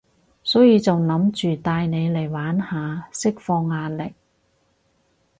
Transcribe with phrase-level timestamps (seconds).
[0.41, 4.15] 所以就諗住帶你嚟玩下，釋放壓力